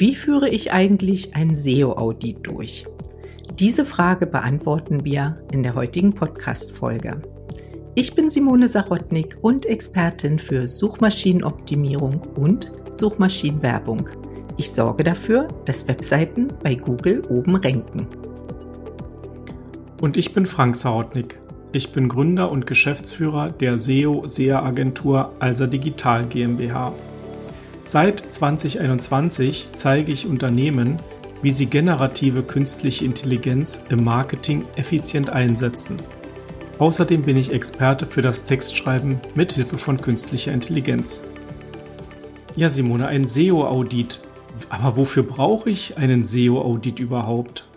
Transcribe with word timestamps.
Wie 0.00 0.14
führe 0.14 0.48
ich 0.48 0.72
eigentlich 0.72 1.36
ein 1.36 1.54
SEO-Audit 1.54 2.38
durch? 2.44 2.86
Diese 3.58 3.84
Frage 3.84 4.26
beantworten 4.26 5.04
wir 5.04 5.42
in 5.52 5.62
der 5.62 5.74
heutigen 5.74 6.14
Podcast-Folge. 6.14 7.20
Ich 7.94 8.14
bin 8.14 8.30
Simone 8.30 8.66
Sarotnik 8.66 9.36
und 9.42 9.66
Expertin 9.66 10.38
für 10.38 10.66
Suchmaschinenoptimierung 10.68 12.18
und 12.34 12.72
Suchmaschinenwerbung. 12.92 14.08
Ich 14.56 14.70
sorge 14.70 15.04
dafür, 15.04 15.48
dass 15.66 15.86
Webseiten 15.86 16.48
bei 16.62 16.76
Google 16.76 17.20
oben 17.28 17.56
ranken. 17.56 18.06
Und 20.00 20.16
ich 20.16 20.32
bin 20.32 20.46
Frank 20.46 20.76
Sarotnik. 20.76 21.38
Ich 21.72 21.92
bin 21.92 22.08
Gründer 22.08 22.50
und 22.50 22.66
Geschäftsführer 22.66 23.50
der 23.50 23.76
SEO-SEA-Agentur 23.76 25.34
Alsa 25.40 25.66
Digital 25.66 26.24
GmbH. 26.24 26.94
Seit 27.92 28.20
2021 28.20 29.70
zeige 29.74 30.12
ich 30.12 30.24
Unternehmen, 30.24 30.96
wie 31.42 31.50
sie 31.50 31.66
generative 31.66 32.44
künstliche 32.44 33.04
Intelligenz 33.04 33.86
im 33.88 34.04
Marketing 34.04 34.64
effizient 34.76 35.28
einsetzen. 35.30 35.96
Außerdem 36.78 37.22
bin 37.22 37.36
ich 37.36 37.52
Experte 37.52 38.06
für 38.06 38.22
das 38.22 38.46
Textschreiben 38.46 39.18
mit 39.34 39.54
Hilfe 39.54 39.76
von 39.76 40.00
künstlicher 40.00 40.52
Intelligenz. 40.52 41.26
Ja, 42.54 42.70
Simone, 42.70 43.08
ein 43.08 43.26
SEO-Audit. 43.26 44.20
Aber 44.68 44.96
wofür 44.96 45.24
brauche 45.24 45.68
ich 45.68 45.96
einen 45.96 46.22
SEO-Audit 46.22 47.00
überhaupt? 47.00 47.68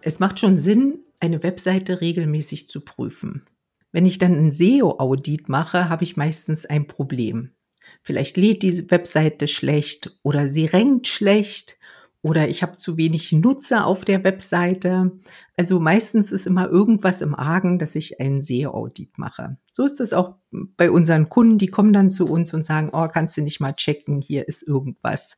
Es 0.00 0.18
macht 0.18 0.40
schon 0.40 0.56
Sinn, 0.56 1.00
eine 1.20 1.42
Webseite 1.42 2.00
regelmäßig 2.00 2.70
zu 2.70 2.80
prüfen. 2.80 3.44
Wenn 3.90 4.06
ich 4.06 4.16
dann 4.16 4.32
ein 4.32 4.52
SEO-Audit 4.52 5.50
mache, 5.50 5.90
habe 5.90 6.04
ich 6.04 6.16
meistens 6.16 6.64
ein 6.64 6.86
Problem. 6.86 7.50
Vielleicht 8.02 8.36
lädt 8.36 8.62
die 8.62 8.90
Webseite 8.90 9.46
schlecht 9.46 10.18
oder 10.22 10.48
sie 10.48 10.66
rankt 10.66 11.06
schlecht 11.06 11.78
oder 12.22 12.48
ich 12.48 12.62
habe 12.62 12.76
zu 12.76 12.96
wenig 12.96 13.32
Nutzer 13.32 13.84
auf 13.86 14.04
der 14.04 14.22
Webseite. 14.22 15.12
Also 15.56 15.80
meistens 15.80 16.30
ist 16.30 16.46
immer 16.46 16.68
irgendwas 16.68 17.20
im 17.20 17.34
Argen, 17.34 17.78
dass 17.78 17.96
ich 17.96 18.20
einen 18.20 18.42
SEO-Audit 18.42 19.18
mache. 19.18 19.56
So 19.72 19.84
ist 19.84 20.00
es 20.00 20.12
auch 20.12 20.36
bei 20.50 20.90
unseren 20.90 21.28
Kunden, 21.28 21.58
die 21.58 21.66
kommen 21.66 21.92
dann 21.92 22.10
zu 22.10 22.26
uns 22.26 22.54
und 22.54 22.64
sagen, 22.64 22.90
oh, 22.92 23.08
kannst 23.08 23.36
du 23.36 23.42
nicht 23.42 23.60
mal 23.60 23.74
checken, 23.74 24.20
hier 24.20 24.46
ist 24.46 24.62
irgendwas 24.62 25.36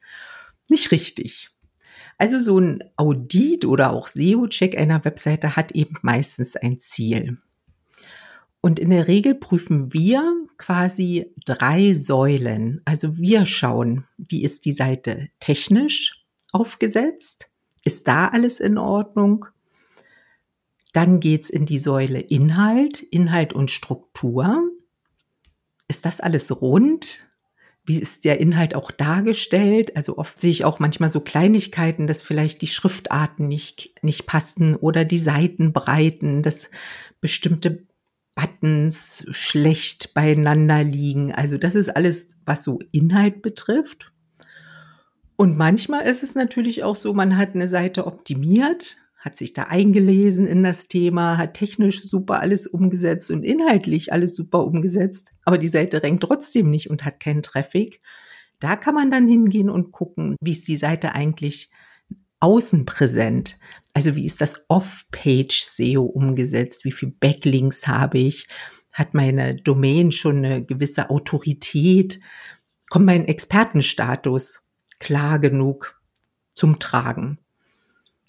nicht 0.69 0.91
richtig. 0.91 1.51
Also 2.19 2.41
so 2.41 2.59
ein 2.59 2.85
Audit 2.97 3.65
oder 3.65 3.93
auch 3.93 4.09
SEO-Check 4.09 4.79
einer 4.79 5.05
Webseite 5.05 5.57
hat 5.57 5.73
eben 5.73 5.97
meistens 6.03 6.57
ein 6.57 6.79
Ziel. 6.79 7.39
Und 8.65 8.79
in 8.79 8.89
der 8.89 9.09
Regel 9.09 9.35
prüfen 9.35 9.93
wir 9.93 10.47
quasi 10.57 11.31
drei 11.45 11.93
Säulen. 11.93 12.81
Also 12.87 13.19
wir 13.19 13.45
schauen, 13.45 14.07
wie 14.17 14.43
ist 14.43 14.65
die 14.65 14.73
Seite 14.73 15.29
technisch 15.39 16.25
aufgesetzt? 16.51 17.51
Ist 17.85 18.09
da 18.09 18.29
alles 18.29 18.61
in 18.61 18.79
Ordnung? 18.79 19.45
Dann 20.95 21.21
geht's 21.21 21.51
in 21.51 21.67
die 21.67 21.79
Säule 21.79 22.21
Inhalt, 22.21 23.03
Inhalt 23.03 23.53
und 23.53 23.71
Struktur. 23.71 24.63
Ist 25.87 26.07
das 26.07 26.21
alles 26.21 26.63
rund? 26.63 27.19
Wie 27.85 27.99
ist 27.99 28.25
der 28.25 28.41
Inhalt 28.41 28.75
auch 28.75 28.91
dargestellt? 28.91 29.95
Also 29.95 30.17
oft 30.17 30.41
sehe 30.41 30.53
ich 30.53 30.65
auch 30.65 30.79
manchmal 30.79 31.11
so 31.11 31.21
Kleinigkeiten, 31.21 32.07
dass 32.07 32.23
vielleicht 32.23 32.63
die 32.63 32.67
Schriftarten 32.67 33.47
nicht, 33.47 33.95
nicht 34.01 34.25
passen 34.25 34.75
oder 34.75 35.05
die 35.05 35.19
Seitenbreiten, 35.19 36.41
dass 36.41 36.71
bestimmte 37.21 37.83
Buttons 38.35 39.25
schlecht 39.31 40.15
beieinander 40.15 40.83
liegen. 40.83 41.33
Also 41.33 41.59
das 41.59 41.75
ist 41.75 41.95
alles, 41.95 42.29
was 42.45 42.65
so 42.65 42.81
Inhalt 42.93 43.43
betrifft. 43.43 44.13
Und 45.37 45.57
manchmal 45.57 46.07
ist 46.07 46.23
es 46.23 46.35
natürlich 46.35 46.85
auch 46.85 46.97
so, 46.97 47.13
man 47.13 47.37
hat 47.37 47.55
eine 47.55 47.69
Seite 47.69 48.07
optimiert, 48.07 48.97
hat 49.19 49.37
sich 49.37 49.55
da 49.55 49.65
eingelesen 49.65 50.47
in 50.47 50.63
das 50.63 50.87
Thema, 50.87 51.39
hat 51.39 51.55
technisch 51.55 52.05
super 52.05 52.41
alles 52.41 52.67
umgesetzt 52.67 53.31
und 53.31 53.43
inhaltlich 53.43 54.13
alles 54.13 54.37
super 54.37 54.65
umgesetzt, 54.65 55.31
aber 55.45 55.59
die 55.59 55.69
Seite 55.69 56.03
rankt 56.03 56.23
trotzdem 56.23 56.71
nicht 56.71 56.91
und 56.91 57.05
hat 57.05 57.21
keinen 57.21 57.43
Traffic. 57.43 58.01
Da 58.61 58.77
kann 58.77 58.95
man 58.95 59.11
dann 59.11 59.27
hingehen 59.27 59.71
und 59.71 59.93
gucken, 59.93 60.37
wie 60.41 60.53
ist 60.53 60.69
die 60.69 60.77
Seite 60.77 61.15
eigentlich 61.15 61.71
außen 62.45 62.85
präsent. 62.85 63.59
Also 63.95 64.17
wie 64.17 64.27
ist 64.27 64.43
das 64.43 64.67
Off-Page-SEO 64.69 66.03
umgesetzt? 66.03 66.85
Wie 66.85 66.93
viel 66.93 67.11
Backlinks 67.11 67.87
habe 67.87 68.19
ich? 68.19 68.47
Hat 68.93 69.15
meine 69.15 69.57
Domain 69.57 70.13
schon 70.13 70.45
eine 70.45 70.63
gewisse 70.63 71.09
Autorität? 71.09 72.21
Kommt 72.91 73.07
mein 73.07 73.25
Expertenstatus 73.27 74.63
klar 74.99 75.39
genug 75.39 75.99
zum 76.53 76.79
Tragen? 76.79 77.39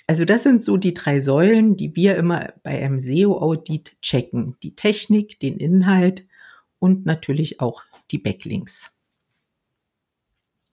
Also 0.07 0.23
das 0.23 0.43
sind 0.43 0.63
so 0.63 0.77
die 0.77 0.93
drei 0.93 1.19
Säulen, 1.19 1.75
die 1.75 1.93
wir 1.97 2.15
immer 2.15 2.53
bei 2.63 2.81
einem 2.81 2.99
SEO-Audit 2.99 4.01
checken. 4.01 4.55
Die 4.63 4.75
Technik, 4.75 5.41
den 5.41 5.57
Inhalt 5.57 6.25
und 6.79 7.05
natürlich 7.05 7.59
auch 7.59 7.83
die 8.11 8.19
Backlinks. 8.19 8.94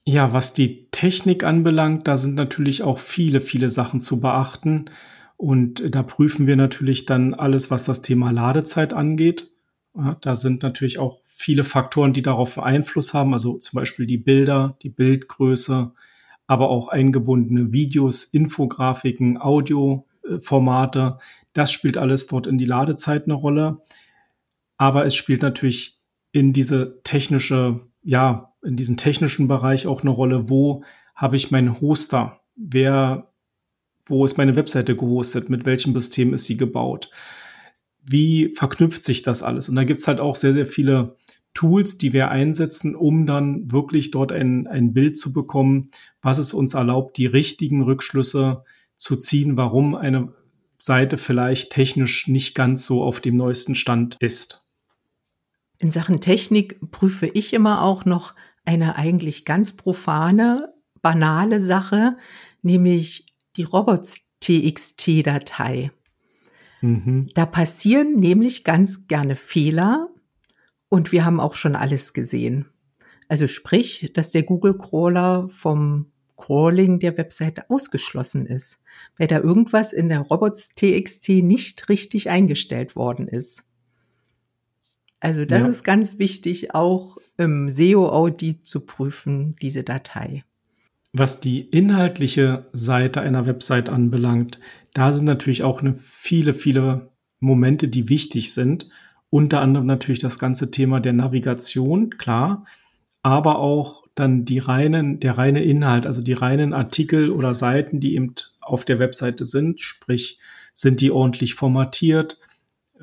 Ja, 0.04 0.32
was 0.32 0.52
die 0.52 0.88
Technik 0.90 1.44
anbelangt, 1.44 2.08
da 2.08 2.16
sind 2.16 2.34
natürlich 2.34 2.82
auch 2.82 2.98
viele, 2.98 3.40
viele 3.40 3.70
Sachen 3.70 4.00
zu 4.00 4.20
beachten. 4.20 4.86
Und 5.36 5.94
da 5.94 6.02
prüfen 6.02 6.46
wir 6.46 6.56
natürlich 6.56 7.06
dann 7.06 7.34
alles, 7.34 7.70
was 7.70 7.84
das 7.84 8.02
Thema 8.02 8.30
Ladezeit 8.30 8.94
angeht. 8.94 9.50
Ja, 9.96 10.16
da 10.20 10.36
sind 10.36 10.62
natürlich 10.62 10.98
auch 10.98 11.20
viele 11.24 11.64
Faktoren, 11.64 12.12
die 12.12 12.22
darauf 12.22 12.58
Einfluss 12.58 13.14
haben, 13.14 13.32
also 13.32 13.58
zum 13.58 13.76
Beispiel 13.76 14.06
die 14.06 14.18
Bilder, 14.18 14.76
die 14.82 14.88
Bildgröße, 14.88 15.92
aber 16.46 16.68
auch 16.70 16.88
eingebundene 16.88 17.72
Videos, 17.72 18.24
Infografiken, 18.24 19.41
Audioformate. 19.41 21.18
Das 21.52 21.72
spielt 21.72 21.96
alles 21.96 22.26
dort 22.26 22.46
in 22.46 22.58
die 22.58 22.64
Ladezeit 22.64 23.24
eine 23.24 23.34
Rolle. 23.34 23.80
Aber 24.76 25.06
es 25.06 25.14
spielt 25.14 25.42
natürlich 25.42 26.00
in 26.32 26.52
diese 26.52 27.00
technische, 27.04 27.80
ja, 28.02 28.51
in 28.62 28.76
diesem 28.76 28.96
technischen 28.96 29.48
Bereich 29.48 29.86
auch 29.86 30.02
eine 30.02 30.10
Rolle, 30.10 30.48
wo 30.48 30.84
habe 31.14 31.36
ich 31.36 31.50
meinen 31.50 31.80
Hoster? 31.80 32.40
Wer, 32.56 33.32
wo 34.06 34.24
ist 34.24 34.38
meine 34.38 34.56
Webseite 34.56 34.96
gehostet? 34.96 35.50
Mit 35.50 35.64
welchem 35.66 35.94
System 35.94 36.32
ist 36.34 36.44
sie 36.44 36.56
gebaut? 36.56 37.10
Wie 38.04 38.52
verknüpft 38.54 39.04
sich 39.04 39.22
das 39.22 39.42
alles? 39.42 39.68
Und 39.68 39.76
da 39.76 39.84
gibt's 39.84 40.08
halt 40.08 40.20
auch 40.20 40.36
sehr, 40.36 40.52
sehr 40.52 40.66
viele 40.66 41.16
Tools, 41.54 41.98
die 41.98 42.12
wir 42.12 42.30
einsetzen, 42.30 42.94
um 42.94 43.26
dann 43.26 43.70
wirklich 43.70 44.10
dort 44.10 44.32
ein, 44.32 44.66
ein 44.66 44.92
Bild 44.92 45.18
zu 45.18 45.32
bekommen, 45.32 45.90
was 46.22 46.38
es 46.38 46.54
uns 46.54 46.74
erlaubt, 46.74 47.16
die 47.18 47.26
richtigen 47.26 47.82
Rückschlüsse 47.82 48.64
zu 48.96 49.16
ziehen, 49.16 49.56
warum 49.56 49.94
eine 49.94 50.32
Seite 50.78 51.18
vielleicht 51.18 51.70
technisch 51.70 52.26
nicht 52.26 52.54
ganz 52.54 52.84
so 52.86 53.02
auf 53.02 53.20
dem 53.20 53.36
neuesten 53.36 53.74
Stand 53.74 54.16
ist. 54.20 54.66
In 55.78 55.90
Sachen 55.90 56.20
Technik 56.20 56.90
prüfe 56.90 57.26
ich 57.26 57.52
immer 57.52 57.82
auch 57.82 58.04
noch 58.04 58.34
eine 58.64 58.96
eigentlich 58.96 59.44
ganz 59.44 59.76
profane, 59.76 60.72
banale 61.00 61.60
Sache, 61.60 62.16
nämlich 62.62 63.32
die 63.56 63.64
Robots-TXT-Datei. 63.64 65.90
Mhm. 66.80 67.28
Da 67.34 67.46
passieren 67.46 68.18
nämlich 68.18 68.64
ganz 68.64 69.06
gerne 69.06 69.36
Fehler 69.36 70.08
und 70.88 71.12
wir 71.12 71.24
haben 71.24 71.40
auch 71.40 71.54
schon 71.54 71.76
alles 71.76 72.12
gesehen. 72.12 72.66
Also 73.28 73.46
sprich, 73.46 74.10
dass 74.14 74.30
der 74.30 74.42
Google-Crawler 74.42 75.48
vom 75.48 76.12
Crawling 76.36 76.98
der 76.98 77.16
Webseite 77.16 77.70
ausgeschlossen 77.70 78.46
ist, 78.46 78.78
weil 79.16 79.28
da 79.28 79.38
irgendwas 79.38 79.92
in 79.92 80.08
der 80.08 80.20
Robots.txt 80.20 81.28
nicht 81.28 81.88
richtig 81.88 82.30
eingestellt 82.30 82.96
worden 82.96 83.28
ist. 83.28 83.62
Also 85.20 85.44
das 85.44 85.60
ja. 85.60 85.68
ist 85.68 85.84
ganz 85.84 86.18
wichtig, 86.18 86.74
auch 86.74 87.18
im 87.44 87.69
SEO-Audit 87.70 88.66
zu 88.66 88.86
prüfen, 88.86 89.56
diese 89.60 89.83
Datei. 89.83 90.44
Was 91.12 91.41
die 91.41 91.60
inhaltliche 91.60 92.66
Seite 92.72 93.21
einer 93.21 93.47
Website 93.47 93.91
anbelangt, 93.91 94.59
da 94.94 95.12
sind 95.12 95.27
natürlich 95.27 95.62
auch 95.62 95.80
eine 95.80 95.94
viele, 95.94 96.54
viele 96.54 97.10
Momente, 97.41 97.89
die 97.89 98.09
wichtig 98.09 98.54
sind. 98.54 98.89
Unter 99.28 99.60
anderem 99.60 99.86
natürlich 99.86 100.21
das 100.21 100.39
ganze 100.39 100.71
Thema 100.71 101.00
der 101.00 101.12
Navigation, 101.12 102.16
klar, 102.16 102.65
aber 103.22 103.59
auch 103.59 104.04
dann 104.15 104.44
die 104.44 104.59
reinen, 104.59 105.21
der 105.21 105.39
reine 105.39 105.62
Inhalt, 105.62 106.06
also 106.06 106.22
die 106.22 106.33
reinen 106.33 106.72
Artikel 106.72 107.30
oder 107.30 107.54
Seiten, 107.54 108.00
die 108.00 108.15
eben 108.15 108.34
auf 108.60 108.84
der 108.84 108.98
Webseite 108.98 109.47
sind, 109.47 109.80
sprich, 109.80 110.39
sind 110.74 111.00
die 111.00 111.10
ordentlich 111.10 111.54
formatiert, 111.54 112.39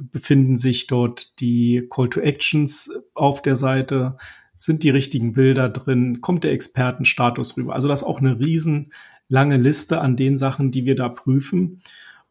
befinden 0.01 0.56
sich 0.56 0.88
dort 0.88 1.40
die 1.40 1.88
Call 1.90 2.10
to 2.10 2.19
Actions 2.19 2.92
auf 3.13 3.42
der 3.42 3.56
Seite, 3.56 4.18
sind 4.57 4.84
die 4.84 4.90
richtigen 4.90 5.34
Bilder 5.34 5.69
drin, 5.69 6.22
kommt 6.22 6.44
der 6.44 6.51
Expertenstatus 6.51 7.57
rüber. 7.57 7.74
Also 7.74 7.88
das 7.88 8.01
ist 8.01 8.07
auch 8.07 8.19
eine 8.19 8.40
riesen 8.40 8.92
lange 9.30 9.57
Liste 9.57 10.01
an 10.01 10.18
den 10.18 10.38
Sachen, 10.38 10.72
die 10.72 10.86
wir 10.86 10.96
da 10.96 11.07
prüfen 11.07 11.81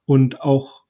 und 0.04 0.42
auch 0.42 0.84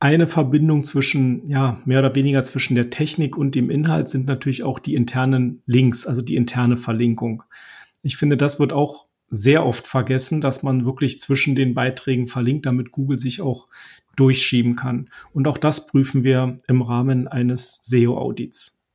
eine 0.00 0.26
Verbindung 0.26 0.84
zwischen, 0.84 1.48
ja, 1.48 1.80
mehr 1.84 1.98
oder 1.98 2.14
weniger 2.14 2.42
zwischen 2.42 2.76
der 2.76 2.90
Technik 2.90 3.36
und 3.36 3.54
dem 3.54 3.68
Inhalt 3.68 4.08
sind 4.08 4.26
natürlich 4.26 4.62
auch 4.62 4.78
die 4.78 4.94
internen 4.94 5.62
Links, 5.66 6.06
also 6.06 6.22
die 6.22 6.36
interne 6.36 6.76
Verlinkung. 6.76 7.42
Ich 8.02 8.16
finde, 8.16 8.36
das 8.36 8.60
wird 8.60 8.72
auch 8.72 9.07
sehr 9.30 9.64
oft 9.64 9.86
vergessen, 9.86 10.40
dass 10.40 10.62
man 10.62 10.84
wirklich 10.84 11.18
zwischen 11.18 11.54
den 11.54 11.74
Beiträgen 11.74 12.28
verlinkt, 12.28 12.66
damit 12.66 12.92
Google 12.92 13.18
sich 13.18 13.40
auch 13.40 13.68
durchschieben 14.16 14.74
kann. 14.74 15.10
Und 15.32 15.46
auch 15.46 15.58
das 15.58 15.86
prüfen 15.86 16.24
wir 16.24 16.56
im 16.66 16.82
Rahmen 16.82 17.28
eines 17.28 17.80
SEO-Audits. 17.84 18.86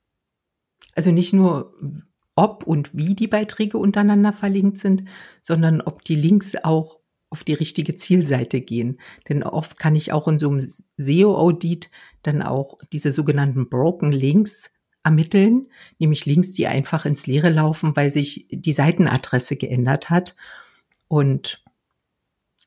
Also 0.96 1.12
nicht 1.12 1.34
nur, 1.34 1.74
ob 2.36 2.64
und 2.66 2.96
wie 2.96 3.16
die 3.16 3.28
Beiträge 3.28 3.78
untereinander 3.78 4.34
verlinkt 4.34 4.78
sind, 4.78 5.04
sondern 5.42 5.82
ob 5.82 6.04
die 6.04 6.16
Links 6.16 6.56
auch 6.64 7.00
auf 7.30 7.44
die 7.44 7.54
richtige 7.54 7.96
Zielseite 7.96 8.62
gehen. 8.62 9.00
Denn 9.28 9.44
oft 9.44 9.80
kann 9.80 9.96
ich 9.96 10.12
auch 10.12 10.28
in 10.28 10.38
so 10.38 10.50
einem 10.50 10.68
SEO-Audit 10.98 11.90
dann 12.22 12.44
auch 12.44 12.78
diese 12.92 13.12
sogenannten 13.12 13.70
Broken 13.70 14.12
Links 14.12 14.72
ermitteln, 15.04 15.68
nämlich 16.00 16.26
Links, 16.26 16.54
die 16.54 16.68
einfach 16.68 17.06
ins 17.06 17.28
Leere 17.28 17.50
laufen, 17.50 17.96
weil 17.96 18.10
sich 18.10 18.48
die 18.52 18.74
Seitenadresse 18.74 19.56
geändert 19.56 20.10
hat. 20.10 20.36
Und 21.08 21.64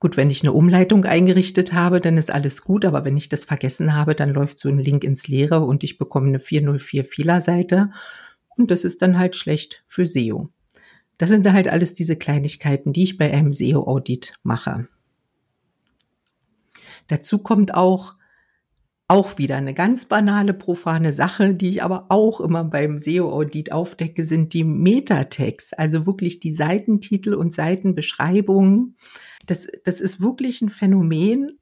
gut, 0.00 0.16
wenn 0.16 0.30
ich 0.30 0.42
eine 0.42 0.52
Umleitung 0.52 1.04
eingerichtet 1.04 1.72
habe, 1.72 2.00
dann 2.00 2.18
ist 2.18 2.30
alles 2.30 2.62
gut, 2.62 2.84
aber 2.84 3.04
wenn 3.04 3.16
ich 3.16 3.28
das 3.28 3.44
vergessen 3.44 3.94
habe, 3.94 4.14
dann 4.14 4.30
läuft 4.30 4.58
so 4.58 4.68
ein 4.68 4.78
Link 4.78 5.04
ins 5.04 5.28
Leere 5.28 5.60
und 5.60 5.82
ich 5.84 5.98
bekomme 5.98 6.28
eine 6.28 6.40
404 6.40 7.04
Fehlerseite 7.04 7.90
und 8.56 8.70
das 8.70 8.84
ist 8.84 9.02
dann 9.02 9.18
halt 9.18 9.36
schlecht 9.36 9.82
für 9.86 10.06
SEO. 10.06 10.50
Das 11.18 11.30
sind 11.30 11.50
halt 11.50 11.68
alles 11.68 11.94
diese 11.94 12.16
Kleinigkeiten, 12.16 12.92
die 12.92 13.04
ich 13.04 13.16
bei 13.16 13.32
einem 13.32 13.52
SEO-Audit 13.52 14.34
mache. 14.42 14.88
Dazu 17.08 17.38
kommt 17.38 17.72
auch, 17.74 18.15
auch 19.08 19.38
wieder 19.38 19.56
eine 19.56 19.72
ganz 19.72 20.06
banale, 20.06 20.52
profane 20.52 21.12
Sache, 21.12 21.54
die 21.54 21.68
ich 21.68 21.82
aber 21.82 22.06
auch 22.08 22.40
immer 22.40 22.64
beim 22.64 22.98
SEO-Audit 22.98 23.70
aufdecke, 23.70 24.24
sind 24.24 24.52
die 24.52 24.64
Metatext, 24.64 25.78
also 25.78 26.06
wirklich 26.06 26.40
die 26.40 26.52
Seitentitel 26.52 27.34
und 27.34 27.52
Seitenbeschreibungen. 27.52 28.96
Das, 29.46 29.68
das 29.84 30.00
ist 30.00 30.20
wirklich 30.20 30.60
ein 30.60 30.70
Phänomen, 30.70 31.58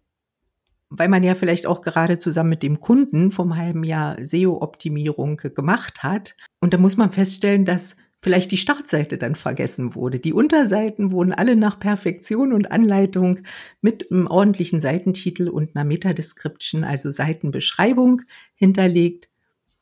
weil 0.88 1.08
man 1.08 1.23
ja 1.23 1.35
vielleicht 1.35 1.67
auch 1.67 1.82
gerade 1.82 2.19
zusammen 2.19 2.50
mit 2.50 2.62
dem 2.62 2.81
Kunden 2.81 3.31
vom 3.31 3.56
halben 3.56 3.85
Jahr 3.85 4.17
SEO-Optimierung 4.25 5.37
gemacht 5.37 6.02
hat. 6.02 6.37
Und 6.61 6.73
da 6.73 6.79
muss 6.79 6.97
man 6.97 7.12
feststellen, 7.12 7.67
dass 7.67 7.97
vielleicht 8.25 8.50
die 8.53 8.56
Startseite 8.56 9.19
dann 9.19 9.35
vergessen 9.35 9.94
wurde. 9.94 10.19
Die 10.19 10.32
Unterseiten 10.32 11.12
wurden 11.12 11.35
alle 11.35 11.56
nach 11.56 11.79
Perfektion 11.79 12.55
und 12.55 12.73
Anleitung 12.73 13.41
mit 13.82 14.11
einem 14.11 14.26
ordentlichen 14.26 14.81
Seitentitel 14.81 15.49
und 15.49 15.76
einer 15.76 15.85
Meta-Description, 15.85 16.85
also 16.85 17.11
Seitenbeschreibung 17.11 18.23
hinterlegt. 18.55 19.29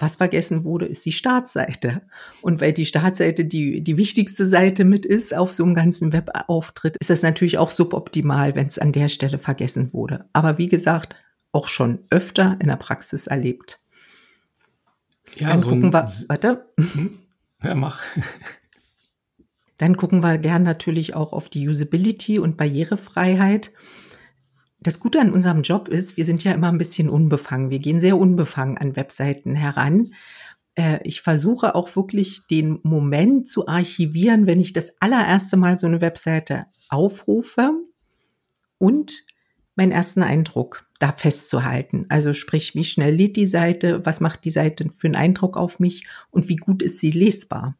Was 0.01 0.17
vergessen 0.17 0.65
wurde, 0.65 0.87
ist 0.87 1.07
die 1.07 1.13
Startseite. 1.13 2.03
Und 2.41 2.61
weil 2.61 2.73
die 2.73 2.85
Startseite 2.85 3.45
die, 3.45 3.81
die 3.81 3.97
wichtigste 3.97 4.49
Seite 4.49 4.85
mit 4.85 5.07
ist 5.07 5.33
auf 5.33 5.53
so 5.53 5.63
einem 5.63 5.75
ganzen 5.75 6.13
Webauftritt, 6.13 6.97
ist 7.01 7.11
das 7.11 7.23
natürlich 7.23 7.59
auch 7.59 7.71
suboptimal, 7.71 8.57
wenn 8.57 8.67
es 8.67 8.81
an 8.81 8.91
der 8.91 9.09
Stelle 9.09 9.39
vergessen 9.39 9.93
wurde. 9.93 10.25
Aber 10.33 10.59
wie 10.59 10.69
gesagt, 10.69 11.15
auch 11.53 11.69
schon 11.69 12.01
öfter 12.11 12.57
in 12.61 12.67
der 12.67 12.77
Praxis 12.77 13.29
erlebt. 13.29 13.79
Ja, 15.37 15.51
Dann 15.51 15.59
so 15.59 15.69
gucken 15.69 15.93
wir, 15.93 16.05
warte. 16.29 16.67
Hm? 16.77 17.22
Ja, 17.63 17.75
mach. 17.75 18.03
Dann 19.79 19.97
gucken 19.97 20.23
wir 20.23 20.39
gern 20.39 20.63
natürlich 20.63 21.15
auch 21.15 21.33
auf 21.33 21.49
die 21.49 21.69
Usability 21.69 22.39
und 22.39 22.57
Barrierefreiheit. 22.57 23.73
Das 24.81 25.01
Gute 25.01 25.21
an 25.21 25.33
unserem 25.33 25.63
Job 25.63 25.89
ist, 25.89 26.17
wir 26.17 26.25
sind 26.25 26.43
ja 26.45 26.53
immer 26.53 26.69
ein 26.69 26.79
bisschen 26.79 27.09
unbefangen. 27.09 27.71
Wir 27.71 27.79
gehen 27.79 28.01
sehr 28.01 28.19
unbefangen 28.19 28.79
an 28.79 28.97
Webseiten 28.97 29.55
heran. 29.55 30.15
Äh, 30.75 31.01
ich 31.05 31.23
versuche 31.23 31.75
auch 31.75 31.95
wirklich 31.97 32.47
den 32.49 32.81
Moment 32.83 33.49
zu 33.49 33.69
archivieren, 33.69 34.47
wenn 34.47 34.61
ich 34.61 34.73
das 34.73 35.01
allererste 35.01 35.57
Mal 35.57 35.79
so 35.79 35.87
eine 35.87 36.01
Webseite 36.01 36.67
aufrufe 36.89 37.73
und 38.79 39.25
meinen 39.75 39.93
ersten 39.93 40.23
Eindruck 40.23 40.87
da 40.99 41.13
festzuhalten. 41.13 42.07
Also 42.09 42.33
sprich, 42.33 42.75
wie 42.75 42.85
schnell 42.85 43.15
lädt 43.15 43.37
die 43.37 43.47
Seite, 43.47 44.05
was 44.05 44.21
macht 44.21 44.45
die 44.45 44.51
Seite 44.51 44.91
für 44.97 45.09
einen 45.09 45.17
Eindruck 45.17 45.57
auf 45.57 45.81
mich 45.81 46.07
und 46.31 46.49
wie 46.49 46.57
gut 46.57 46.83
ist 46.83 47.01
sie 47.01 47.11
lesbar. 47.11 47.77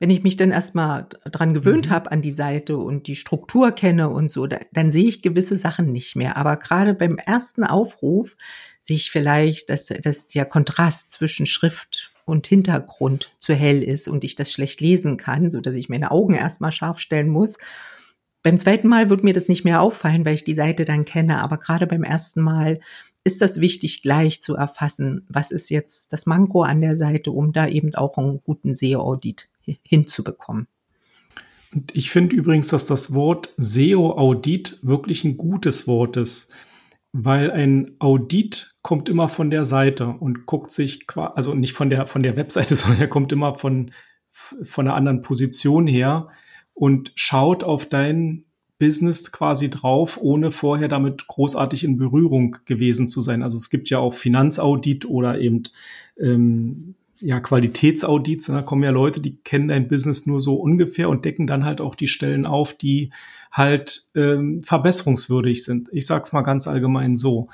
Wenn 0.00 0.10
ich 0.10 0.22
mich 0.22 0.36
dann 0.36 0.52
erstmal 0.52 1.08
dran 1.24 1.54
gewöhnt 1.54 1.88
mhm. 1.88 1.90
habe 1.90 2.12
an 2.12 2.22
die 2.22 2.30
Seite 2.30 2.78
und 2.78 3.08
die 3.08 3.16
Struktur 3.16 3.72
kenne 3.72 4.08
und 4.08 4.30
so, 4.30 4.46
da, 4.46 4.58
dann 4.72 4.90
sehe 4.90 5.06
ich 5.06 5.22
gewisse 5.22 5.56
Sachen 5.56 5.92
nicht 5.92 6.14
mehr. 6.14 6.36
Aber 6.36 6.56
gerade 6.56 6.94
beim 6.94 7.18
ersten 7.18 7.64
Aufruf 7.64 8.36
sehe 8.80 8.96
ich 8.96 9.10
vielleicht, 9.10 9.70
dass, 9.70 9.86
dass 9.86 10.28
der 10.28 10.44
Kontrast 10.44 11.10
zwischen 11.10 11.46
Schrift 11.46 12.12
und 12.24 12.46
Hintergrund 12.46 13.30
zu 13.38 13.54
hell 13.54 13.82
ist 13.82 14.06
und 14.06 14.22
ich 14.22 14.36
das 14.36 14.52
schlecht 14.52 14.80
lesen 14.80 15.16
kann, 15.16 15.50
so 15.50 15.60
dass 15.60 15.74
ich 15.74 15.88
meine 15.88 16.10
Augen 16.10 16.34
erstmal 16.34 16.72
scharf 16.72 17.00
stellen 17.00 17.28
muss 17.28 17.58
beim 18.48 18.56
zweiten 18.56 18.88
Mal 18.88 19.10
wird 19.10 19.24
mir 19.24 19.34
das 19.34 19.50
nicht 19.50 19.66
mehr 19.66 19.82
auffallen, 19.82 20.24
weil 20.24 20.32
ich 20.32 20.42
die 20.42 20.54
Seite 20.54 20.86
dann 20.86 21.04
kenne. 21.04 21.42
Aber 21.42 21.58
gerade 21.58 21.86
beim 21.86 22.02
ersten 22.02 22.40
Mal 22.40 22.80
ist 23.22 23.42
das 23.42 23.60
wichtig, 23.60 24.00
gleich 24.00 24.40
zu 24.40 24.56
erfassen, 24.56 25.26
was 25.28 25.50
ist 25.50 25.68
jetzt 25.68 26.14
das 26.14 26.24
Manko 26.24 26.62
an 26.62 26.80
der 26.80 26.96
Seite, 26.96 27.30
um 27.30 27.52
da 27.52 27.68
eben 27.68 27.94
auch 27.94 28.16
einen 28.16 28.40
guten 28.42 28.74
SEO-Audit 28.74 29.50
hinzubekommen. 29.82 30.66
Und 31.74 31.94
ich 31.94 32.10
finde 32.10 32.36
übrigens, 32.36 32.68
dass 32.68 32.86
das 32.86 33.12
Wort 33.12 33.52
SEO-Audit 33.58 34.78
wirklich 34.80 35.24
ein 35.24 35.36
gutes 35.36 35.86
Wort 35.86 36.16
ist, 36.16 36.50
weil 37.12 37.50
ein 37.50 37.96
Audit 37.98 38.76
kommt 38.80 39.10
immer 39.10 39.28
von 39.28 39.50
der 39.50 39.66
Seite 39.66 40.06
und 40.06 40.46
guckt 40.46 40.70
sich, 40.70 41.06
also 41.14 41.52
nicht 41.52 41.74
von 41.74 41.90
der, 41.90 42.06
von 42.06 42.22
der 42.22 42.36
Webseite, 42.36 42.76
sondern 42.76 43.02
er 43.02 43.08
kommt 43.08 43.30
immer 43.30 43.56
von, 43.56 43.90
von 44.30 44.86
einer 44.86 44.96
anderen 44.96 45.20
Position 45.20 45.86
her 45.86 46.30
und 46.78 47.10
schaut 47.16 47.64
auf 47.64 47.86
dein 47.86 48.44
Business 48.78 49.32
quasi 49.32 49.68
drauf, 49.68 50.16
ohne 50.22 50.52
vorher 50.52 50.86
damit 50.86 51.26
großartig 51.26 51.82
in 51.82 51.98
Berührung 51.98 52.56
gewesen 52.64 53.08
zu 53.08 53.20
sein. 53.20 53.42
Also 53.42 53.56
es 53.56 53.70
gibt 53.70 53.90
ja 53.90 53.98
auch 53.98 54.14
Finanzaudit 54.14 55.04
oder 55.04 55.40
eben 55.40 55.64
ähm, 56.20 56.94
ja 57.20 57.40
Qualitätsaudits. 57.40 58.46
Da 58.46 58.62
kommen 58.62 58.84
ja 58.84 58.90
Leute, 58.90 59.20
die 59.20 59.38
kennen 59.38 59.66
dein 59.66 59.88
Business 59.88 60.26
nur 60.26 60.40
so 60.40 60.54
ungefähr 60.54 61.08
und 61.08 61.24
decken 61.24 61.48
dann 61.48 61.64
halt 61.64 61.80
auch 61.80 61.96
die 61.96 62.06
Stellen 62.06 62.46
auf, 62.46 62.72
die 62.72 63.10
halt 63.50 64.10
ähm, 64.14 64.62
verbesserungswürdig 64.62 65.64
sind. 65.64 65.88
Ich 65.90 66.06
sag's 66.06 66.32
mal 66.32 66.42
ganz 66.42 66.68
allgemein 66.68 67.16
so. 67.16 67.48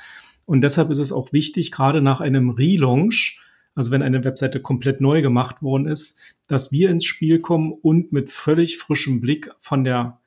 Und 0.44 0.60
deshalb 0.60 0.90
ist 0.90 0.98
es 0.98 1.12
auch 1.12 1.32
wichtig, 1.32 1.72
gerade 1.72 2.02
nach 2.02 2.20
einem 2.20 2.50
Relaunch, 2.50 3.40
also 3.74 3.90
wenn 3.90 4.02
eine 4.02 4.24
Webseite 4.24 4.60
komplett 4.60 5.00
neu 5.00 5.22
gemacht 5.22 5.62
worden 5.62 5.86
ist, 5.86 6.20
dass 6.48 6.72
wir 6.72 6.90
ins 6.90 7.04
Spiel 7.04 7.40
kommen 7.40 7.72
und 7.72 8.12
mit 8.12 8.30
völlig 8.30 8.78
frischem 8.78 9.20
Blick 9.20 9.50
von 9.58 9.84
der 9.84 10.20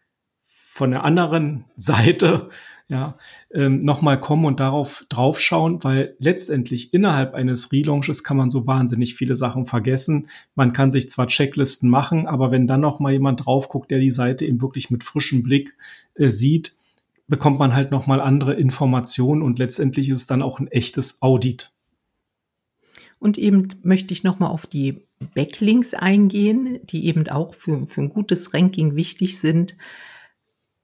von 0.43 0.91
der 0.91 1.03
anderen 1.03 1.65
Seite 1.75 2.50
ja, 2.89 3.17
ähm, 3.53 3.83
nochmal 3.83 4.17
kommen 4.17 4.45
und 4.45 4.62
darauf 4.62 5.05
draufschauen, 5.10 5.83
weil 5.83 6.15
letztendlich 6.19 6.93
innerhalb 6.93 7.33
eines 7.33 7.74
Relaunches 7.74 8.24
kann 8.24 8.38
man 8.38 8.50
so 8.50 8.65
wahnsinnig 8.65 9.15
viele 9.15 9.36
Sachen 9.36 9.65
vergessen. 9.65 10.27
Man 10.55 10.71
kann 10.71 10.91
sich 10.91 11.10
zwar 11.10 11.27
Checklisten 11.27 11.89
machen, 11.89 12.27
aber 12.27 12.50
wenn 12.50 12.65
dann 12.65 12.79
noch 12.79 13.01
mal 13.01 13.12
jemand 13.12 13.45
drauf 13.45 13.67
guckt, 13.67 13.91
der 13.91 14.00
die 14.00 14.10
Seite 14.10 14.45
eben 14.45 14.62
wirklich 14.62 14.89
mit 14.89 15.03
frischem 15.03 15.43
Blick 15.43 15.75
äh, 16.15 16.29
sieht, 16.29 16.77
bekommt 17.27 17.60
man 17.60 17.75
halt 17.75 17.91
noch 17.91 18.07
mal 18.07 18.21
andere 18.21 18.53
Informationen 18.53 19.41
und 19.41 19.60
letztendlich 19.60 20.07
ist 20.07 20.17
es 20.17 20.27
dann 20.27 20.41
auch 20.41 20.62
ein 20.62 20.67
echtes 20.67 21.21
Audit. 21.21 21.74
Und 23.19 23.38
eben 23.38 23.69
möchte 23.83 24.13
ich 24.13 24.24
nochmal 24.24 24.51
auf 24.51 24.67
die 24.67 25.07
Backlinks 25.33 25.93
eingehen, 25.93 26.79
die 26.83 27.05
eben 27.05 27.27
auch 27.29 27.53
für, 27.53 27.88
für 27.88 28.01
ein 28.01 28.09
gutes 28.09 28.53
Ranking 28.53 28.95
wichtig 28.95 29.39
sind. 29.39 29.75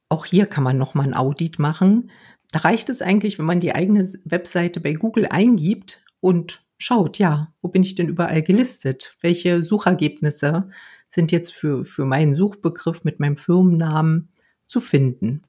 Auch 0.09 0.25
hier 0.25 0.45
kann 0.47 0.63
man 0.63 0.77
nochmal 0.77 1.07
ein 1.07 1.13
Audit 1.13 1.59
machen. 1.59 2.09
Da 2.51 2.59
reicht 2.59 2.89
es 2.89 3.01
eigentlich, 3.01 3.37
wenn 3.39 3.45
man 3.45 3.59
die 3.59 3.73
eigene 3.73 4.11
Webseite 4.25 4.79
bei 4.79 4.93
Google 4.93 5.27
eingibt 5.27 6.05
und 6.19 6.63
schaut, 6.77 7.17
ja, 7.17 7.53
wo 7.61 7.67
bin 7.67 7.83
ich 7.83 7.95
denn 7.95 8.09
überall 8.09 8.41
gelistet? 8.41 9.17
Welche 9.21 9.63
Suchergebnisse 9.63 10.69
sind 11.09 11.31
jetzt 11.31 11.53
für, 11.53 11.83
für 11.85 12.05
meinen 12.05 12.33
Suchbegriff 12.33 13.03
mit 13.03 13.19
meinem 13.19 13.37
Firmennamen 13.37 14.29
zu 14.67 14.79
finden? 14.79 15.43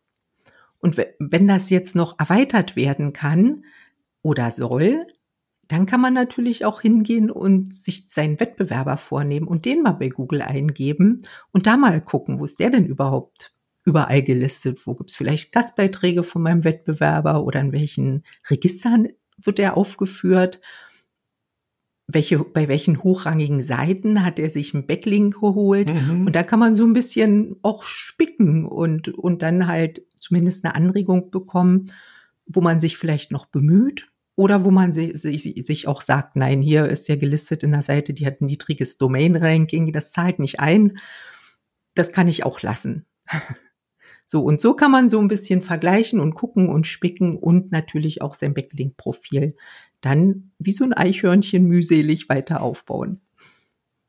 Und 0.79 0.99
wenn 1.19 1.49
das 1.49 1.71
jetzt 1.71 1.97
noch 1.97 2.19
erweitert 2.19 2.76
werden 2.76 3.14
kann 3.14 3.64
oder 4.23 4.50
soll, 4.50 5.07
dann 5.75 5.87
kann 5.87 6.00
man 6.00 6.14
natürlich 6.14 6.64
auch 6.64 6.81
hingehen 6.81 7.33
und 7.33 7.75
sich 7.75 8.07
seinen 8.09 8.38
Wettbewerber 8.38 8.97
vornehmen 8.97 9.49
und 9.49 9.64
den 9.64 9.83
mal 9.83 9.93
bei 9.93 10.09
Google 10.09 10.40
eingeben 10.40 11.23
und 11.50 11.66
da 11.66 11.76
mal 11.76 12.00
gucken, 12.00 12.38
wo 12.38 12.45
ist 12.45 12.61
der 12.61 12.71
denn 12.71 12.87
überhaupt 12.87 13.52
überall 13.85 14.23
gelistet? 14.23 14.87
Wo 14.87 14.95
gibt's 14.95 15.16
vielleicht 15.16 15.52
Gastbeiträge 15.52 16.23
von 16.23 16.43
meinem 16.43 16.62
Wettbewerber 16.62 17.43
oder 17.43 17.61
in 17.61 17.73
welchen 17.73 18.23
Registern 18.49 19.09
wird 19.37 19.59
er 19.59 19.76
aufgeführt? 19.76 20.61
Welche, 22.07 22.38
bei 22.38 22.69
welchen 22.69 23.02
hochrangigen 23.02 23.61
Seiten 23.61 24.25
hat 24.25 24.38
er 24.38 24.50
sich 24.50 24.75
einen 24.75 24.87
Backlink 24.87 25.40
geholt? 25.40 25.93
Mhm. 25.93 26.26
Und 26.26 26.37
da 26.37 26.45
kann 26.45 26.61
man 26.61 26.76
so 26.76 26.85
ein 26.85 26.93
bisschen 26.93 27.57
auch 27.62 27.83
spicken 27.83 28.64
und, 28.64 29.09
und 29.09 29.43
dann 29.43 29.66
halt 29.66 30.02
zumindest 30.21 30.64
eine 30.64 30.76
Anregung 30.76 31.33
bekommen, 31.33 31.90
wo 32.47 32.61
man 32.61 32.78
sich 32.78 32.97
vielleicht 32.97 33.33
noch 33.33 33.47
bemüht 33.47 34.13
oder 34.37 34.64
wo 34.64 34.71
man 34.71 34.93
sich, 34.93 35.21
sich, 35.21 35.43
sich 35.43 35.88
auch 35.88 36.00
sagt, 36.00 36.37
nein, 36.37 36.61
hier 36.61 36.87
ist 36.87 37.09
ja 37.09 37.17
gelistet 37.17 37.62
in 37.62 37.73
der 37.73 37.83
Seite, 37.83 38.14
die 38.14 38.26
hat 38.26 38.41
ein 38.41 38.47
niedriges 38.47 38.99
Domain-Ranking, 38.99 39.93
das 39.93 40.12
zahlt 40.12 40.38
nicht 40.38 40.61
ein. 40.61 40.99
Das 41.95 42.12
kann 42.12 42.29
ich 42.29 42.45
auch 42.45 42.62
lassen. 42.62 43.07
So, 44.26 44.41
und 44.41 44.59
so 44.59 44.73
kann 44.73 44.91
man 44.91 45.11
so 45.11 45.19
ein 45.19 45.29
bisschen 45.29 45.61
vergleichen 45.61 46.19
und 46.19 46.35
gucken 46.35 46.71
und 46.71 46.87
spicken 46.87 47.37
und 47.37 47.73
natürlich 47.73 48.23
auch 48.23 48.33
sein 48.33 48.55
Backlink-Profil 48.55 49.55
dann 50.00 50.50
wie 50.59 50.73
so 50.73 50.85
ein 50.85 50.93
Eichhörnchen 50.93 51.64
mühselig 51.64 52.29
weiter 52.29 52.62
aufbauen. 52.62 53.21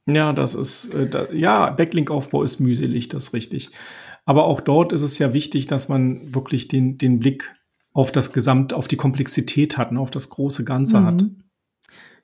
Ja, 0.07 0.33
das 0.33 0.55
ist, 0.55 0.93
äh, 0.93 1.09
da, 1.09 1.31
ja, 1.31 1.69
Backlink-Aufbau 1.69 2.43
ist 2.43 2.59
mühselig, 2.59 3.09
das 3.09 3.25
ist 3.25 3.33
richtig. 3.33 3.71
Aber 4.25 4.45
auch 4.45 4.61
dort 4.61 4.93
ist 4.93 5.01
es 5.01 5.19
ja 5.19 5.33
wichtig, 5.33 5.67
dass 5.67 5.89
man 5.89 6.33
wirklich 6.33 6.67
den, 6.67 6.97
den 6.97 7.19
Blick 7.19 7.53
auf 7.95 8.11
das 8.11 8.33
Gesamt, 8.33 8.73
auf 8.73 8.89
die 8.89 8.97
Komplexität 8.97 9.77
hat, 9.77 9.93
ne, 9.93 10.01
auf 10.01 10.11
das 10.11 10.29
große 10.29 10.65
Ganze 10.65 10.99
mhm. 10.99 11.05
hat. 11.05 11.25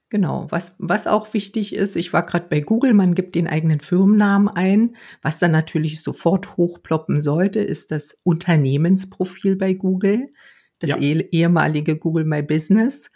Genau. 0.09 0.47
Was, 0.49 0.75
was 0.77 1.07
auch 1.07 1.33
wichtig 1.33 1.73
ist, 1.73 1.95
ich 1.95 2.11
war 2.11 2.25
gerade 2.25 2.47
bei 2.49 2.59
Google, 2.59 2.93
man 2.93 3.15
gibt 3.15 3.35
den 3.35 3.47
eigenen 3.47 3.79
Firmennamen 3.79 4.49
ein. 4.49 4.97
Was 5.21 5.39
dann 5.39 5.51
natürlich 5.51 6.03
sofort 6.03 6.57
hochploppen 6.57 7.21
sollte, 7.21 7.61
ist 7.61 7.91
das 7.91 8.17
Unternehmensprofil 8.23 9.55
bei 9.55 9.73
Google, 9.73 10.33
das 10.79 10.89
ja. 10.89 10.97
eh, 10.97 11.21
ehemalige 11.31 11.97
Google 11.97 12.25
My 12.25 12.43
Business. 12.43 13.09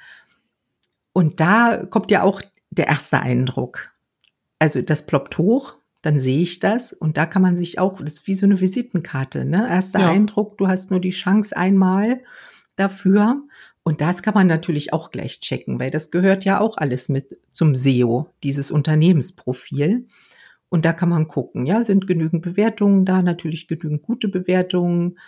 Und 1.12 1.42
da 1.42 1.86
kommt 1.86 2.10
ja 2.10 2.24
auch 2.24 2.42
der 2.70 2.88
erste 2.88 3.20
Eindruck. 3.20 3.92
Also 4.60 4.82
das 4.82 5.06
ploppt 5.06 5.38
hoch, 5.38 5.76
dann 6.06 6.20
sehe 6.20 6.42
ich 6.42 6.60
das 6.60 6.94
und 6.94 7.18
da 7.18 7.26
kann 7.26 7.42
man 7.42 7.58
sich 7.58 7.80
auch, 7.80 8.00
das 8.00 8.14
ist 8.14 8.28
wie 8.28 8.36
so 8.36 8.46
eine 8.46 8.62
Visitenkarte, 8.62 9.46
ne? 9.46 9.68
Erster 9.70 10.02
ja. 10.02 10.10
Eindruck, 10.10 10.58
du 10.58 10.68
hast 10.68 10.92
nur 10.92 11.00
die 11.00 11.10
Chance 11.10 11.56
einmal 11.56 12.22
dafür 12.76 13.42
und 13.84 14.02
das 14.02 14.24
kann 14.24 14.34
man 14.34 14.48
natürlich 14.48 14.94
auch 14.94 15.12
gleich 15.12 15.40
checken, 15.40 15.80
weil 15.80 15.92
das 15.92 16.12
gehört 16.12 16.44
ja 16.44 16.60
auch 16.60 16.78
alles 16.78 17.08
mit 17.08 17.38
zum 17.52 17.76
SEO, 17.76 18.30
dieses 18.44 18.72
Unternehmensprofil. 18.72 20.08
Und 20.70 20.86
da 20.86 20.92
kann 20.92 21.10
man 21.10 21.28
gucken, 21.28 21.68
ja, 21.68 21.84
sind 21.84 22.08
genügend 22.08 22.42
Bewertungen 22.42 23.06
da, 23.06 23.22
natürlich 23.22 23.68
genügend 23.68 24.02
gute 24.02 24.28
Bewertungen, 24.28 25.20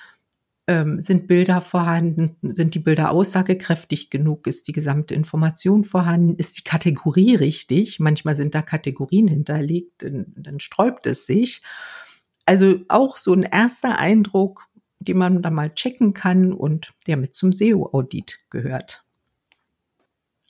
ähm, 0.67 1.01
sind 1.01 1.27
Bilder 1.27 1.61
vorhanden, 1.61 2.35
sind 2.41 2.75
die 2.75 2.79
Bilder 2.79 3.11
aussagekräftig 3.11 4.09
genug, 4.09 4.47
ist 4.47 4.67
die 4.67 4.73
gesamte 4.73 5.15
Information 5.15 5.85
vorhanden, 5.85 6.35
ist 6.35 6.57
die 6.59 6.63
Kategorie 6.63 7.35
richtig, 7.35 7.99
manchmal 7.99 8.35
sind 8.35 8.53
da 8.53 8.61
Kategorien 8.61 9.29
hinterlegt, 9.29 10.03
dann, 10.03 10.59
sträubt 10.59 11.07
es 11.07 11.25
sich. 11.25 11.61
Also 12.45 12.79
auch 12.89 13.15
so 13.15 13.33
ein 13.33 13.43
erster 13.43 13.97
Eindruck, 13.97 14.67
die 14.99 15.13
man 15.13 15.41
dann 15.41 15.53
mal 15.53 15.73
checken 15.73 16.13
kann 16.13 16.51
und 16.51 16.93
der 17.07 17.15
mit 17.15 17.35
zum 17.35 17.53
SEO-Audit 17.53 18.39
gehört. 18.49 19.03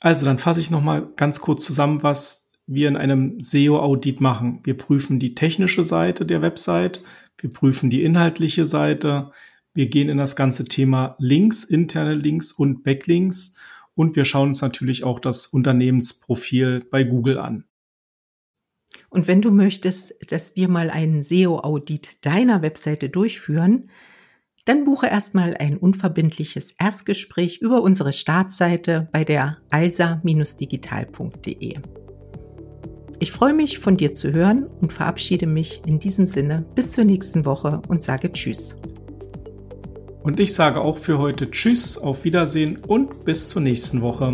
Also 0.00 0.24
dann 0.24 0.38
fasse 0.38 0.60
ich 0.60 0.70
noch 0.70 0.82
mal 0.82 1.08
ganz 1.16 1.40
kurz 1.40 1.64
zusammen, 1.64 2.02
was 2.02 2.52
wir 2.66 2.88
in 2.88 2.96
einem 2.96 3.40
SEO-Audit 3.40 4.20
machen. 4.20 4.60
Wir 4.64 4.76
prüfen 4.76 5.20
die 5.20 5.34
technische 5.34 5.84
Seite 5.84 6.26
der 6.26 6.42
Website, 6.42 7.02
wir 7.38 7.52
prüfen 7.52 7.88
die 7.88 8.02
inhaltliche 8.02 8.66
Seite, 8.66 9.32
wir 9.78 9.86
gehen 9.86 10.08
in 10.08 10.18
das 10.18 10.34
ganze 10.34 10.64
Thema 10.64 11.14
Links, 11.20 11.62
interne 11.62 12.14
Links 12.14 12.50
und 12.50 12.82
Backlinks 12.82 13.54
und 13.94 14.16
wir 14.16 14.24
schauen 14.24 14.48
uns 14.48 14.60
natürlich 14.60 15.04
auch 15.04 15.20
das 15.20 15.46
Unternehmensprofil 15.46 16.84
bei 16.90 17.04
Google 17.04 17.38
an. 17.38 17.62
Und 19.08 19.28
wenn 19.28 19.40
du 19.40 19.52
möchtest, 19.52 20.16
dass 20.32 20.56
wir 20.56 20.66
mal 20.66 20.90
einen 20.90 21.22
SEO-Audit 21.22 22.26
deiner 22.26 22.60
Webseite 22.60 23.08
durchführen, 23.08 23.88
dann 24.64 24.84
buche 24.84 25.06
erstmal 25.06 25.56
ein 25.56 25.76
unverbindliches 25.76 26.72
Erstgespräch 26.72 27.58
über 27.58 27.80
unsere 27.80 28.12
Startseite 28.12 29.08
bei 29.12 29.22
der 29.22 29.58
alsa-digital.de. 29.70 31.78
Ich 33.20 33.30
freue 33.30 33.54
mich, 33.54 33.78
von 33.78 33.96
dir 33.96 34.12
zu 34.12 34.32
hören 34.32 34.66
und 34.80 34.92
verabschiede 34.92 35.46
mich 35.46 35.82
in 35.86 36.00
diesem 36.00 36.26
Sinne 36.26 36.66
bis 36.74 36.90
zur 36.90 37.04
nächsten 37.04 37.46
Woche 37.46 37.80
und 37.86 38.02
sage 38.02 38.32
Tschüss. 38.32 38.74
Und 40.28 40.38
ich 40.40 40.54
sage 40.54 40.82
auch 40.82 40.98
für 40.98 41.18
heute 41.18 41.50
Tschüss, 41.50 41.96
auf 41.96 42.24
Wiedersehen 42.24 42.76
und 42.86 43.24
bis 43.24 43.48
zur 43.48 43.62
nächsten 43.62 44.02
Woche. 44.02 44.32